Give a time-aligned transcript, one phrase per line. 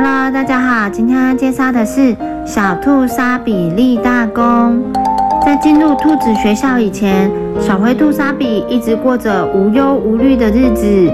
[0.00, 4.80] Hello，大家好，今天要介绍的是小兔莎比立大功。
[5.44, 7.28] 在进入兔子学校以前，
[7.58, 11.12] 小灰兔莎比一直过着无忧无虑的日子。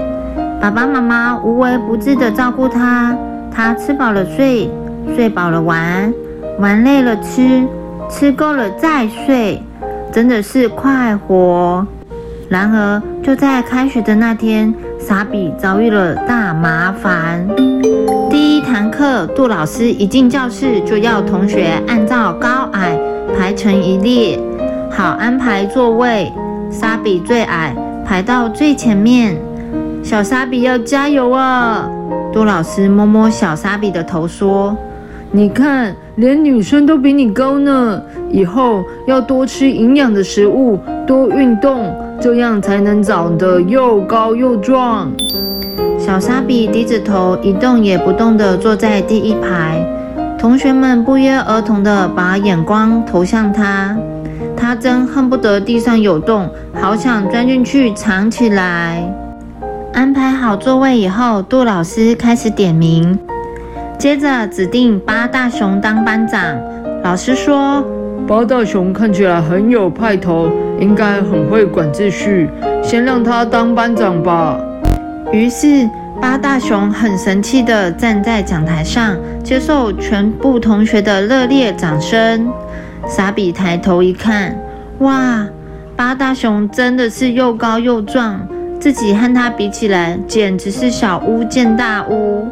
[0.61, 3.17] 爸爸妈妈无微不至的照顾它，
[3.51, 4.69] 它吃饱了睡，
[5.15, 6.13] 睡饱了玩，
[6.59, 7.63] 玩累了吃，
[8.07, 9.63] 吃够了再睡，
[10.11, 11.83] 真的是快活。
[12.49, 17.49] 然而，就在开学的那天，莎比遭遇了大麻烦。
[18.75, 22.99] 堂课，杜老师一进教室就要同学按照高矮
[23.33, 24.37] 排成一列，
[24.91, 26.29] 好安排座位。
[26.69, 27.73] 莎比最矮，
[28.05, 29.37] 排到最前面。
[30.03, 31.89] 小莎比要加油啊！
[32.33, 34.75] 杜老师摸摸小莎比的头说
[35.31, 38.01] ：“你看，连女生都比你高呢。
[38.29, 45.09] 以后要多吃营养的食物，多运动。”这样才能长得又高又壮。
[46.05, 49.83] 小沙比低着头，一动也不动地坐在第一排。
[50.37, 53.97] 同学们不约而同地把眼光投向他，
[54.55, 56.47] 他真恨不得地上有洞，
[56.79, 59.03] 好想钻进去藏起来。
[59.95, 63.17] 安排好座位以后，杜老师开始点名，
[63.97, 66.39] 接着指定八大熊当班长。
[67.03, 67.83] 老师说
[68.29, 72.49] ：“八大熊看起来很有派头。”应该很会管秩序，
[72.83, 74.59] 先让他当班长吧。
[75.31, 75.89] 于是
[76.21, 82.49] 八大熊很神气地站在讲台上，接受全部同学的热烈掌声。
[83.07, 84.57] 傻比抬头一看，
[84.99, 85.45] 哇，
[85.95, 88.39] 八大熊真的是又高又壮，
[88.79, 92.47] 自己和他比起来，简直是小巫见大巫。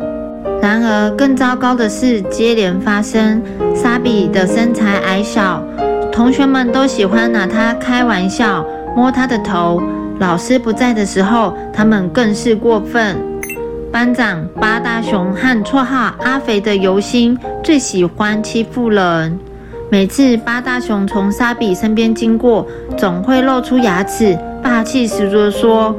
[0.61, 3.41] 然而更糟糕的事接连发生，
[3.73, 5.63] 傻比的身材矮小。
[6.11, 9.81] 同学们都喜欢拿他开玩笑，摸他的头。
[10.19, 13.17] 老师不在的时候，他们更是过分。
[13.91, 19.39] 班长八大熊和绰号阿肥的尤星最喜欢欺负人。
[19.91, 22.65] 每次八大熊从沙比身边经过，
[22.97, 25.95] 总会露出牙齿，霸气十足地说：“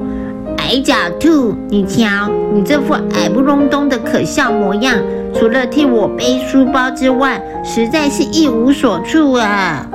[0.58, 4.96] 矮脚兔，你瞧，你这副矮不隆咚的可笑模样，
[5.32, 9.86] 除了替我背书包之外，实在是一无所处啊！”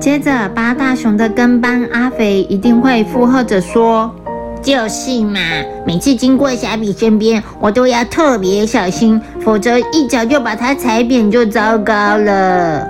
[0.00, 4.14] 接着，八大熊的跟班阿肥一定会附和着说
[4.60, 5.40] ：“就是嘛，
[5.86, 12.86] 每次经过小比身边，我都要特别小心，否则一脚就把它踩扁就糟糕了。”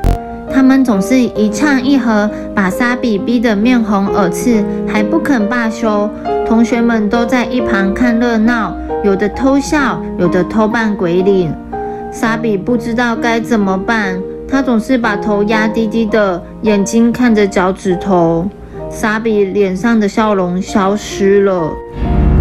[0.52, 6.10] 他们总是一唱一和，把沙比逼得面红耳赤，还不肯罢休。
[6.46, 11.56] 同学们都在一旁看热闹，有的偷笑，有的偷扮鬼脸。
[12.12, 14.20] 沙比不知道该怎么办。
[14.48, 18.48] 他总是把头压低低的，眼睛看着脚趾头。
[18.90, 21.72] 沙比脸上的笑容消失了。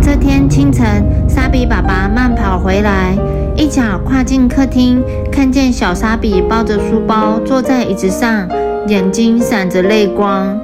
[0.02, 0.86] 这天清晨，
[1.28, 3.16] 沙比爸爸慢跑回来，
[3.56, 8.47] 一脚跨进客厅，看见小沙比抱着书包坐在椅子上，
[8.88, 10.56] 眼睛闪着泪光。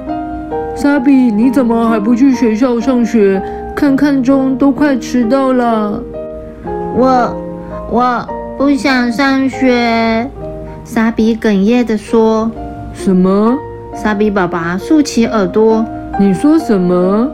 [0.76, 3.42] 沙比，你怎么还不去学校上学？
[3.74, 6.00] 看看钟，都快迟到了。
[6.94, 7.36] 我
[7.90, 10.28] 我不想上学。
[10.84, 12.50] 沙比哽咽地说
[12.92, 13.56] ：“什么？”
[13.94, 15.84] 沙比爸爸竖起耳朵
[16.18, 17.28] ：“你说什么？”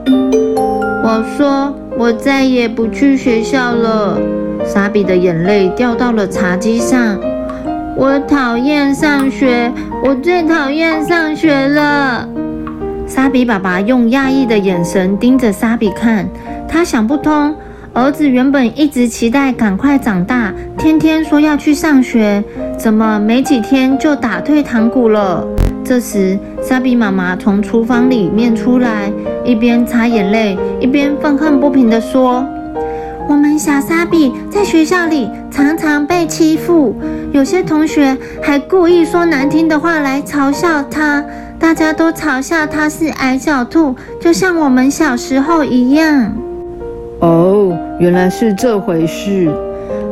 [1.04, 4.18] 我说：“我再也不去学校了。”
[4.66, 7.18] 沙比的眼泪掉到了茶几上。
[7.96, 9.72] 我讨厌上学，
[10.04, 12.28] 我最讨厌上学了。
[13.06, 16.28] 沙比爸爸用讶异的眼神盯着沙比看，
[16.68, 17.54] 他想不通。
[17.96, 22.44] 儿子原本一直期待赶快长大，天天说要去上学，
[22.76, 25.42] 怎么没几天就打退堂鼓了？
[25.82, 29.10] 这时，莎比妈妈从厨房里面出来，
[29.46, 32.46] 一边擦眼泪，一边愤恨不平地说
[33.30, 36.94] ：“我们小莎比在学校里常常被欺负，
[37.32, 41.24] 有些同学还故意说难听的话来嘲笑她，
[41.58, 46.30] 大家都嘲笑她是矮脚兔，就像我们小时候一样。”
[47.20, 47.56] 哦，
[47.98, 49.50] 原来是这回事。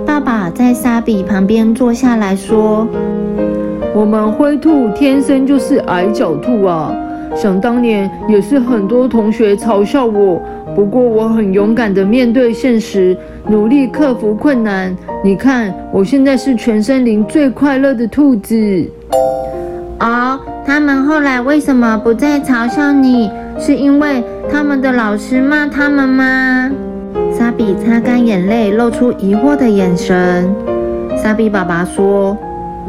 [0.07, 2.87] 爸爸在沙比旁边坐下来说
[3.95, 6.95] ：“我们灰兔天生就是矮脚兔啊！
[7.37, 10.41] 想当年也是很多同学嘲笑我，
[10.75, 13.15] 不过我很勇敢地面对现实，
[13.49, 14.97] 努力克服困难。
[15.23, 18.57] 你看，我现在是全森林最快乐的兔子。”
[20.01, 23.31] 哦，他们后来为什么不再嘲笑你？
[23.59, 26.71] 是因为他们的老师骂他们吗？
[27.57, 30.53] 比擦干眼泪，露出疑惑的眼神。
[31.17, 32.37] 傻比爸爸说：“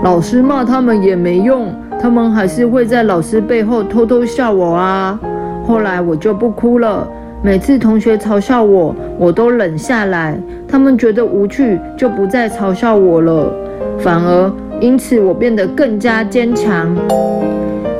[0.03, 5.19] 老师骂他们也没用，他们还是会在老师背后偷偷笑我啊。”
[5.67, 7.07] 后来我就不哭了，
[7.41, 13.51] 每次同学嘲笑我，我都忍下来，他们觉得无趣，就不再嘲笑我了。
[13.99, 16.95] 反而因此我变得更加坚强。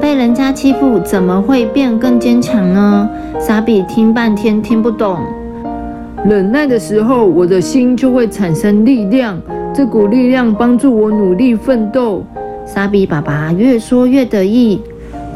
[0.01, 3.09] 被人家欺负，怎么会变更坚强呢？
[3.39, 5.19] 傻比听半天听不懂。
[6.27, 9.39] 忍耐的时候，我的心就会产生力量，
[9.71, 12.23] 这股力量帮助我努力奋斗。
[12.65, 14.81] 傻比爸爸越说越得意。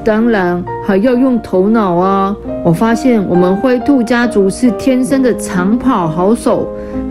[0.04, 2.36] 当然还要用头脑啊！
[2.64, 6.68] 我发现我们灰兔家族是天生的长跑好手，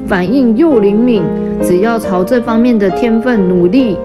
[0.08, 1.22] 反应又灵敏。
[1.62, 3.96] 只要朝这方面的天分努力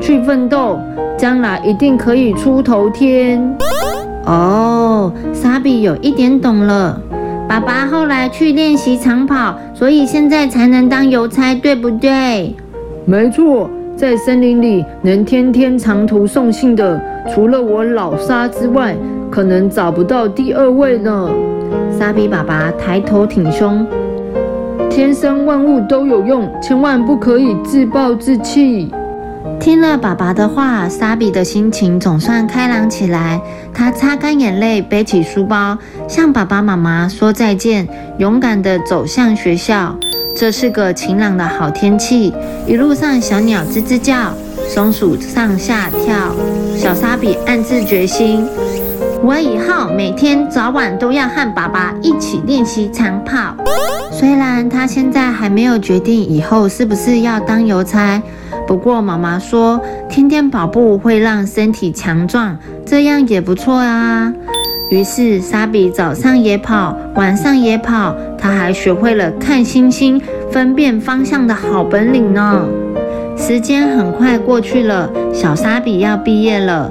[0.00, 0.80] 去奋斗，
[1.16, 3.40] 将来一定可以出头天。
[4.26, 7.00] 哦，傻比有一点懂了。
[7.52, 12.56] 爸爸后来去练习长跑，所以现在才能当邮差，对不对？
[13.04, 18.96] 没错，在森林里能天天长途送信的，除了我老沙之外，
[19.30, 21.28] 可能找不到第二位呢。
[21.98, 23.86] 沙比爸爸抬头挺胸，
[24.88, 28.90] 天生万物都有用，千万不可以自暴自弃。
[29.62, 33.40] 听了爸爸的话，沙比的心情总算开朗起来。
[33.72, 35.78] 他擦干眼泪，背起书包，
[36.08, 37.86] 向爸爸妈妈说再见，
[38.18, 39.96] 勇敢地走向学校。
[40.34, 42.34] 这是个晴朗的好天气，
[42.66, 44.34] 一路上小鸟吱吱叫，
[44.68, 46.34] 松鼠上下跳。
[46.76, 48.44] 小沙比暗自决心：
[49.24, 53.54] 我以后每天早晚都要和爸爸一起练习长跑。
[54.10, 58.20] 虽然他现在还没有决定以后是不是要当邮差。
[58.66, 64.32] 不过妈妈说，天天跑步会让身体强壮，这样也不错啊。
[64.90, 70.20] 于是沙比早上也跑，晚上也跑，他还学会了看星星、
[70.50, 72.66] 分辨方向的好本领呢。
[73.36, 76.90] 时间很快过去了，小沙比要毕业了。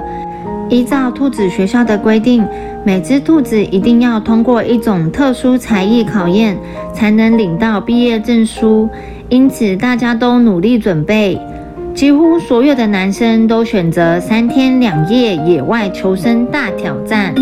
[0.72, 2.42] 依照兔子学校的规定，
[2.82, 6.56] 每只兔子一定要通过一种特殊才艺考验，
[6.94, 8.88] 才能领到毕业证书。
[9.28, 11.38] 因此，大家都努力准备。
[11.92, 17.34] 几乎所有的男生都选择三天两夜野外求生大挑战，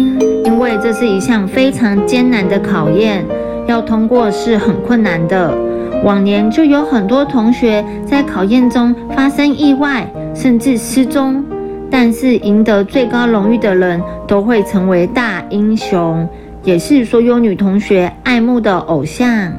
[0.44, 3.24] 因为这是一项非常艰难的考验，
[3.68, 5.56] 要通过是很困难的。
[6.02, 10.04] 往年就有很多同学在考验中发生意外，
[10.34, 11.44] 甚至失踪，
[11.90, 16.28] 但是赢得最高荣誉的人都会成为大英雄，
[16.62, 19.52] 也是所有女同学爱慕的偶像。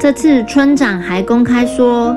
[0.00, 2.16] 这次村长还公开说。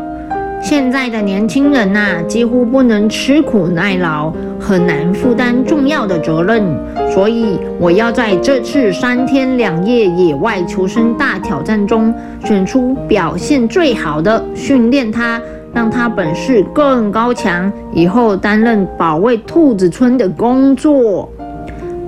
[0.62, 6.64] 现在的年轻人呐，几乎不能吃苦耐劳，很难负担重要的责任。
[7.12, 12.14] 所以，我要在这次三天两夜野外求生大挑战中，
[12.46, 15.38] 选出表现最好的，训练他，
[15.74, 21.28] 让他本事更高强，以后担任保卫兔子村的工作。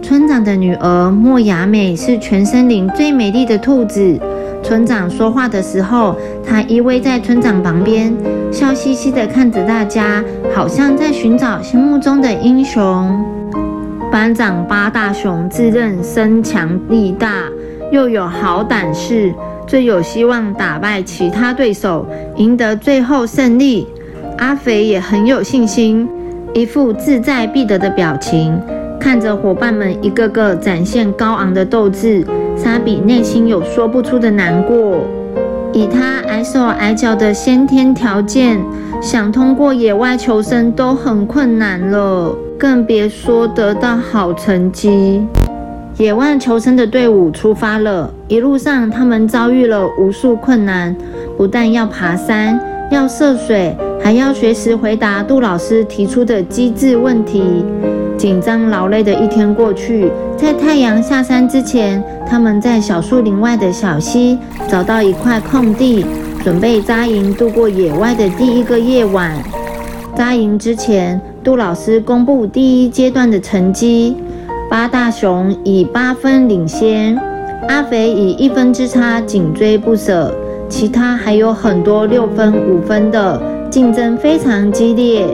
[0.02, 4.20] 村长的女儿莫雅美是全森林最美丽的兔子。
[4.62, 6.16] 村长说话的时候，
[6.48, 8.16] 她依偎在村长旁边，
[8.52, 10.24] 笑嘻嘻地看着大家，
[10.54, 13.24] 好像在寻找心目中的英雄。
[14.12, 17.44] 班长八大熊自认身强力大，
[17.92, 19.34] 又有好胆识，
[19.68, 22.06] 最有希望打败其他对手，
[22.38, 23.88] 赢得最后胜利。
[24.38, 26.08] 阿肥也很有信心，
[26.54, 28.60] 一副志在必得的表情，
[29.00, 32.26] 看着伙伴们一个个展现高昂的斗志。
[32.58, 35.06] 沙比内心有说不出的难过，
[35.74, 38.62] 以他矮手矮脚的先天条件，
[39.01, 45.22] 想通过野外求生都很困难了，更别说得到好成绩。
[45.98, 50.94] 野外求生的队伍出发了，一路上他们遭遇了无数困难，
[51.38, 52.60] 不但要爬山，
[52.92, 53.74] 要涉水，
[54.04, 57.64] 还要随时回答杜老师提出的机智问题。
[58.18, 64.38] 紧张劳累的一天过去，在太阳下山之前，他们在小树林外的小溪
[64.68, 66.06] 找到一块空地，
[66.44, 69.32] 准备扎营度过野外的第一个夜晚。
[70.14, 74.16] 扎营之前，杜老师公布第一阶段的成绩：
[74.69, 77.15] 八大熊以八分领先，
[77.67, 80.34] 阿肥以一分之差紧追不舍，
[80.67, 85.25] 其他还有很多六分、五分的，竞争非常激烈。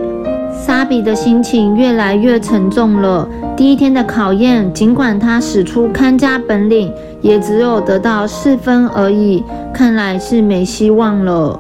[0.54, 3.28] 沙比的心情越来越沉重了。
[3.56, 11.58] 第一天的考验，尽管他使出看家本领，也只有得到四分而已，看来是没希望了。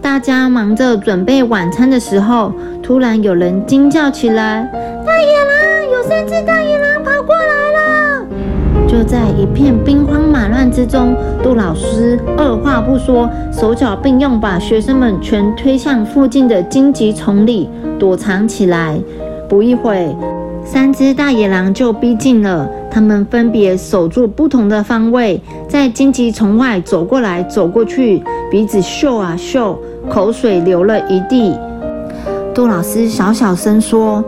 [0.00, 2.52] 大家忙着准备晚餐的时候，
[2.82, 4.70] 突然有人惊叫起来
[5.04, 5.92] ：“大野狼！
[5.92, 6.89] 有三只大野狼
[7.22, 8.26] 过来了！”
[8.88, 17.68] 就在一片兵荒马乱之中，杜老师二话不说，手脚并用，把学生们全推向附近的荆棘丛里。
[18.00, 18.98] 躲藏起来，
[19.46, 20.16] 不一会
[20.64, 31.54] 三只大野狼就逼近了，他们分别守住不同的方位，在荆棘丛外走过来走过去，鼻子嗅啊嗅，口水流了一地。
[32.54, 34.24] 杜老师小小声说：“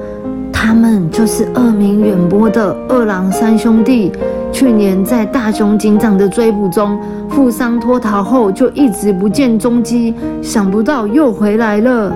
[0.65, 4.13] 他们就是恶名远播的二郎三兄弟。
[4.53, 6.97] 去年在大雄警长的追捕中，
[7.29, 12.13] 负伤脱逃后就一直不见踪迹，想不到又回来了。”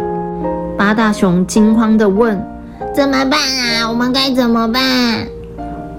[0.79, 2.41] 八大熊惊慌地问
[2.95, 3.91] ：“怎么办啊？
[3.91, 4.81] 我们该怎么办？”“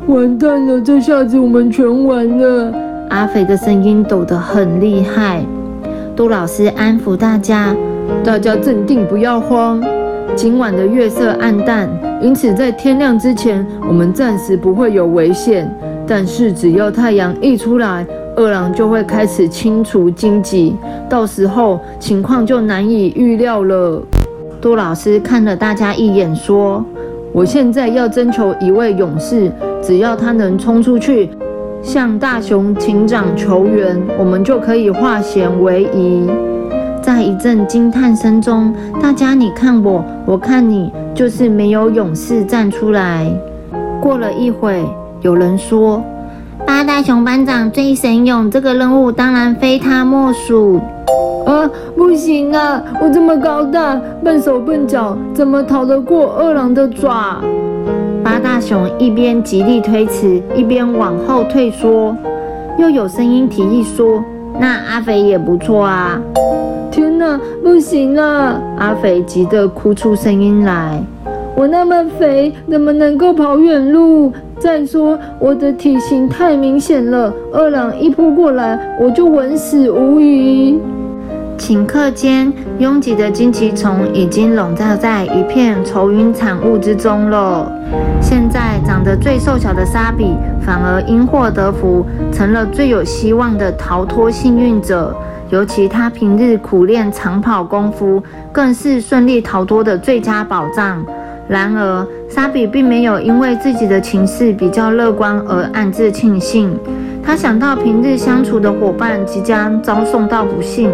[0.08, 2.72] 完蛋了，这下子我们全完了。”
[3.12, 5.44] 阿肥的声音抖得很厉害。
[6.16, 7.76] 杜老师安抚大家
[8.24, 9.84] ：“大家镇定，不要慌。”
[10.38, 11.90] 今晚的月色暗淡，
[12.22, 15.68] 因此在天亮之前，我们暂时不会有危险。
[16.06, 20.76] 但是只要太阳一出来，饿狼就会开始清除荆棘，
[21.10, 24.00] 到时候情况就难以预料了。
[24.62, 26.86] 杜老师看了大家一眼，说
[27.34, 29.52] ：“我现在要征求一位勇士，
[29.82, 31.32] 只要他能冲出去
[31.82, 36.30] 向大熊警长求援，我们就可以化险为夷。”
[37.08, 43.26] 在一阵惊叹声中，大家你看我，我看你，就是没有勇士站出来。
[44.02, 44.84] 过了一会，
[45.22, 46.04] 有人说
[46.68, 50.82] ：“八大熊班长最神勇，这个任务当然非他莫属。”
[51.48, 52.84] 啊，不行啊！
[53.02, 57.42] 我这么高大，笨手笨脚，怎么逃得过二郎的爪？
[58.22, 62.14] 八大熊一边极力推辞，一边往后退缩。
[62.78, 64.22] 又有声音提议说
[64.60, 66.20] ：“那阿肥也不错啊。”
[66.98, 68.60] 天哪，不行了！
[68.80, 71.00] 阿肥急得哭出声音来。
[71.56, 74.34] 我那么肥，怎么能够跑远路？
[74.58, 80.80] 再说我的体型太明显了，二郎一扑过来，我就稳死无疑。
[81.60, 87.72] 顷刻间，拥挤的荆棘丛已经笼罩在一片愁云惨雾之中了。
[88.20, 90.36] 现在长得最瘦小的沙比，
[90.66, 95.16] 反而因祸得福，成了最有希望的逃脱幸运者。
[95.50, 101.04] 尤其他平日苦练长跑功夫，更是顺利逃脱的最佳保障。
[101.48, 106.78] 然而，沙比并没有因为自己的情势比较乐观而暗自庆幸。
[107.24, 110.92] 他想到平日相处的伙伴即将遭送到不幸，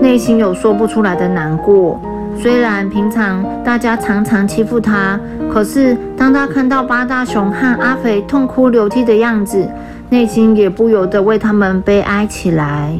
[0.00, 2.00] 内心有说不出来的难过。
[2.36, 5.20] 虽然平常大家常常欺负他，
[5.52, 9.68] 可是当他看到八大熊和阿肥痛哭流涕的样子，
[10.08, 12.98] 内心也不由得为他们悲哀起来。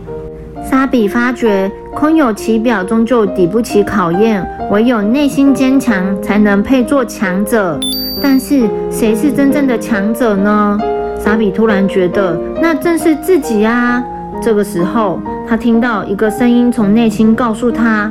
[0.73, 7.79] 沙比发觉，空有其表终究抵不起考验，唯有内心坚强，才能配做强者。
[8.23, 10.81] 但是，谁是真正的强者呢？
[11.21, 14.03] 沙比突然觉得，那正是自己啊！
[14.43, 18.11] 这个时候，他听到一个声音从内心告诉他：“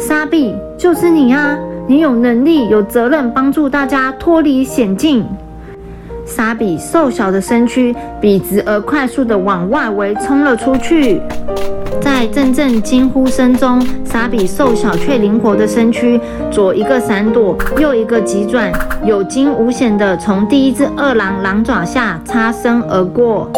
[0.00, 1.58] 沙比，就是你啊！
[1.86, 5.26] 你有能力、有责任帮助大家脱离险境。”
[6.28, 11.20] 沙比瘦小的身躯笔直而快速地往外围冲了出去。
[12.00, 16.20] 在阵阵惊呼声中，沙比瘦小却灵活的身躯，
[16.50, 18.70] 左一个闪躲，右一个急转，
[19.04, 23.50] 有惊无险地从第一只饿狼狼爪下擦身而过。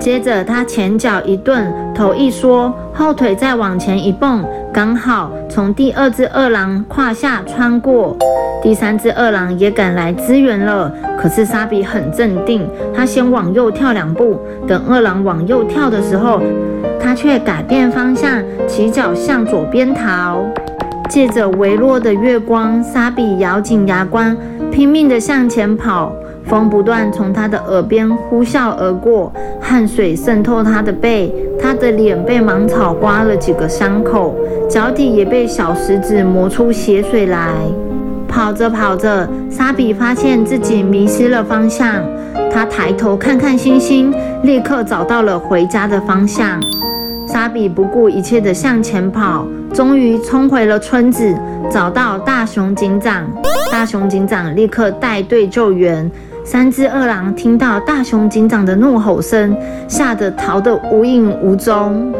[0.00, 8.16] 接着，他前脚一顿，头一缩，后腿再往前一蹦，刚好从第二只饿狼胯下穿过。
[8.62, 10.92] 第三只饿狼也赶来支援了，
[11.24, 14.38] 可是沙比很镇定，他先往右跳两步，
[14.68, 16.42] 等饿狼往右跳的时候。
[17.00, 20.44] 他却改变方向，起脚向左边逃。
[21.08, 24.36] 借着微弱的月光，沙比咬紧牙关，
[24.70, 26.12] 拼命地向前跑。
[26.44, 34.34] 风不断从他的耳边呼啸而过，汗水渗透他的背，他的脸被芒草刮了几个伤口，
[34.68, 37.54] 脚底也被小石子磨出血水来。
[38.34, 42.02] 跑着跑着，沙比发现自己迷失了方向。
[42.52, 44.12] 他抬头看看星星，
[44.42, 46.60] 立刻找到了回家的方向。
[47.28, 51.32] 沙比不顾一切地向前跑，终于冲回了村子，
[51.70, 53.22] 找到大熊警长。
[53.70, 56.10] 大熊警长立刻带队救援。
[56.44, 62.12] 三只饿狼听到大熊警长的怒吼声，吓得逃得无影无踪。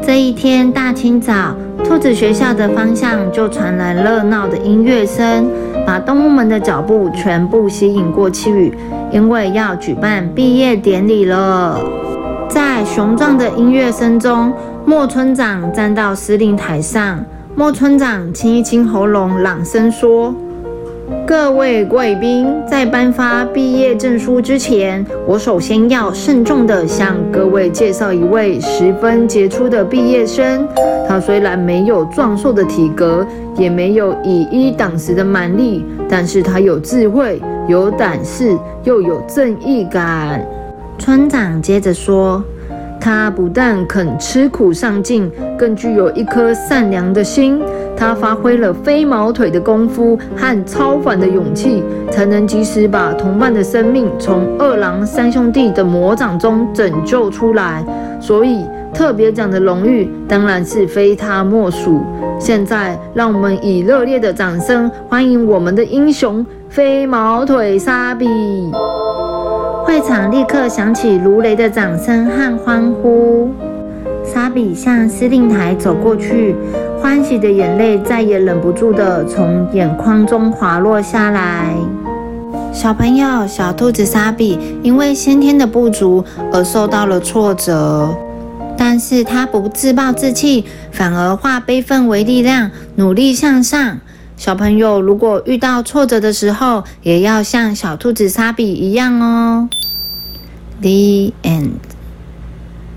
[0.00, 1.54] 这一天大清早，
[1.88, 5.50] 兔子学校的方向就传来热闹的音乐声，
[5.86, 8.76] 把动物们的脚步全部吸引过去，
[9.10, 11.80] 因为要举办毕业典礼了。
[12.46, 14.52] 在雄壮的音乐声中，
[14.84, 17.24] 莫村长站到司令台上。
[17.56, 20.34] 莫村长清一清喉咙，朗声说
[21.28, 30.66] ：“各位贵宾，在颁发毕业证书之前，我首先要慎重地向各位介绍一位十分杰出的毕业生。
[31.06, 33.26] 他虽然没有壮硕的体格，
[33.58, 40.42] 也没有以一挡十的蛮力，但是他有智慧。”有胆识又有正义感。
[40.98, 42.42] 村长接着说。
[43.08, 47.58] 他不但肯吃苦上进，更具有一颗善良的心。
[47.96, 57.82] 他发挥了飞毛腿的功夫和超凡的勇气，才能及时把同伴的生命从二郎三兄弟的魔掌中拯救出来。
[58.20, 62.02] 所以特别奖的荣誉当然是非他莫属。
[62.38, 68.28] 现在，让我们以热烈的掌声欢迎我们的英雄飞毛腿沙比。
[69.88, 73.50] 会场立刻响起如雷的掌声和欢呼。
[74.22, 76.54] 沙比向司令台走过去，
[77.00, 81.74] 欢喜的眼泪再也忍不住的从眼眶中滑落下来。
[82.70, 88.14] 小朋友，小兔子沙比因为先天的不足而受到了挫折，
[88.76, 93.98] 但是他不自暴自弃，反而化悲愤为力量，努力向上。
[94.38, 99.68] 小朋友，如果遇到挫折的时候，也要像小兔子沙比一样哦。
[100.80, 101.87] The end.